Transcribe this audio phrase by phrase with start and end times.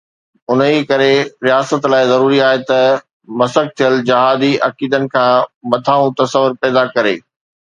[0.51, 1.09] انهيءَ ڪري
[1.47, 2.97] رياست لاءِ ضروري آهي ته
[3.41, 5.29] مسخ ٿيل جهادي عقيدن کان
[5.75, 7.15] مٿانهون تصور پيدا ڪري.